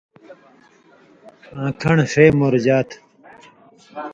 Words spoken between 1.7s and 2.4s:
کھن٘ڑہۡ ݜے